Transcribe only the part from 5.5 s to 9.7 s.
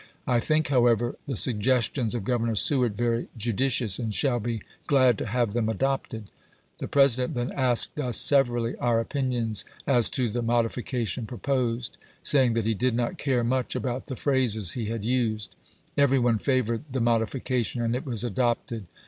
them adopted." The President then asked us severally our opinions